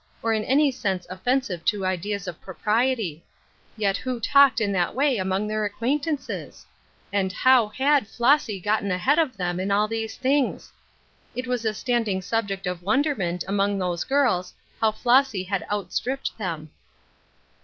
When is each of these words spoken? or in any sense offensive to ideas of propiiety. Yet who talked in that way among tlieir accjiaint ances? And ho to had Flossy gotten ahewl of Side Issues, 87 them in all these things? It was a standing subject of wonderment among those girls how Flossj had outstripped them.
or 0.23 0.33
in 0.33 0.43
any 0.45 0.71
sense 0.71 1.05
offensive 1.11 1.63
to 1.63 1.85
ideas 1.85 2.27
of 2.27 2.41
propiiety. 2.41 3.21
Yet 3.77 3.97
who 3.97 4.19
talked 4.19 4.59
in 4.59 4.71
that 4.71 4.95
way 4.95 5.17
among 5.17 5.47
tlieir 5.47 5.69
accjiaint 5.69 6.05
ances? 6.05 6.65
And 7.13 7.31
ho 7.31 7.69
to 7.69 7.75
had 7.75 8.07
Flossy 8.07 8.59
gotten 8.59 8.89
ahewl 8.89 9.19
of 9.19 9.35
Side 9.35 9.35
Issues, 9.35 9.35
87 9.35 9.37
them 9.45 9.59
in 9.59 9.69
all 9.71 9.87
these 9.87 10.17
things? 10.17 10.73
It 11.35 11.45
was 11.45 11.65
a 11.65 11.75
standing 11.75 12.23
subject 12.23 12.65
of 12.65 12.81
wonderment 12.81 13.43
among 13.47 13.77
those 13.77 14.03
girls 14.03 14.55
how 14.79 14.91
Flossj 14.91 15.45
had 15.47 15.67
outstripped 15.71 16.35
them. 16.39 16.71